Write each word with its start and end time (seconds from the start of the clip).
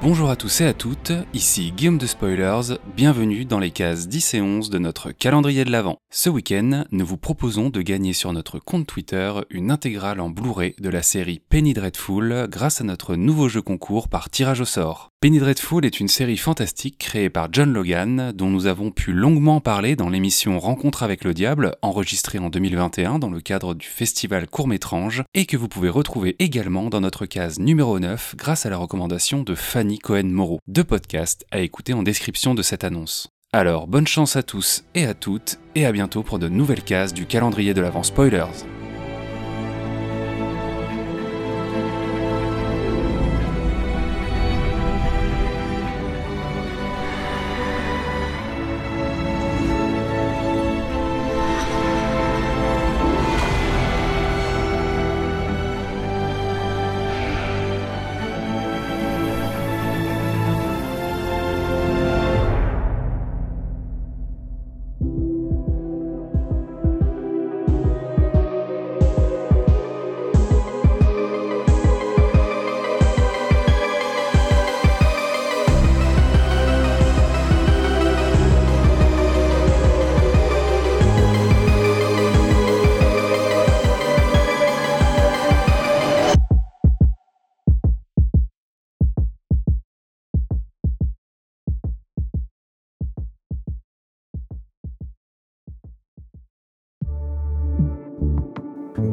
Bonjour 0.00 0.30
à 0.30 0.36
tous 0.36 0.60
et 0.60 0.64
à 0.64 0.74
toutes, 0.74 1.10
ici 1.34 1.72
Guillaume 1.72 1.98
de 1.98 2.06
Spoilers, 2.06 2.78
bienvenue 2.96 3.44
dans 3.44 3.58
les 3.58 3.72
cases 3.72 4.06
10 4.06 4.34
et 4.34 4.40
11 4.40 4.70
de 4.70 4.78
notre 4.78 5.10
calendrier 5.10 5.64
de 5.64 5.72
l'Avent. 5.72 5.98
Ce 6.08 6.30
week-end, 6.30 6.84
nous 6.92 7.04
vous 7.04 7.16
proposons 7.16 7.68
de 7.68 7.82
gagner 7.82 8.12
sur 8.12 8.32
notre 8.32 8.60
compte 8.60 8.86
Twitter 8.86 9.32
une 9.50 9.72
intégrale 9.72 10.20
en 10.20 10.30
Blu-ray 10.30 10.76
de 10.78 10.88
la 10.88 11.02
série 11.02 11.40
Penny 11.48 11.74
Dreadful 11.74 12.46
grâce 12.48 12.80
à 12.80 12.84
notre 12.84 13.16
nouveau 13.16 13.48
jeu 13.48 13.60
concours 13.60 14.08
par 14.08 14.30
tirage 14.30 14.60
au 14.60 14.64
sort. 14.64 15.10
Penny 15.20 15.40
Dreadful 15.40 15.84
est 15.84 15.98
une 15.98 16.06
série 16.06 16.36
fantastique 16.36 16.96
créée 16.96 17.28
par 17.28 17.48
John 17.50 17.72
Logan, 17.72 18.30
dont 18.36 18.50
nous 18.50 18.66
avons 18.66 18.92
pu 18.92 19.12
longuement 19.12 19.60
parler 19.60 19.96
dans 19.96 20.08
l'émission 20.08 20.60
Rencontre 20.60 21.02
avec 21.02 21.24
le 21.24 21.34
Diable, 21.34 21.74
enregistrée 21.82 22.38
en 22.38 22.50
2021 22.50 23.18
dans 23.18 23.28
le 23.28 23.40
cadre 23.40 23.74
du 23.74 23.84
festival 23.84 24.46
Court-Métrange, 24.46 25.24
et 25.34 25.44
que 25.44 25.56
vous 25.56 25.66
pouvez 25.66 25.88
retrouver 25.88 26.36
également 26.38 26.88
dans 26.88 27.00
notre 27.00 27.26
case 27.26 27.58
numéro 27.58 27.98
9 27.98 28.36
grâce 28.36 28.64
à 28.64 28.70
la 28.70 28.76
recommandation 28.76 29.42
de 29.42 29.56
Fanny 29.56 29.98
Cohen-Moreau. 29.98 30.60
Deux 30.68 30.84
podcasts 30.84 31.44
à 31.50 31.58
écouter 31.58 31.94
en 31.94 32.04
description 32.04 32.54
de 32.54 32.62
cette 32.62 32.84
annonce. 32.84 33.28
Alors 33.52 33.88
bonne 33.88 34.06
chance 34.06 34.36
à 34.36 34.44
tous 34.44 34.84
et 34.94 35.04
à 35.04 35.14
toutes, 35.14 35.58
et 35.74 35.84
à 35.84 35.90
bientôt 35.90 36.22
pour 36.22 36.38
de 36.38 36.48
nouvelles 36.48 36.84
cases 36.84 37.12
du 37.12 37.26
calendrier 37.26 37.74
de 37.74 37.80
l'avant 37.80 38.04
spoilers. 38.04 38.44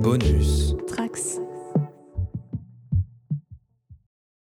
Bonus. 0.05 0.84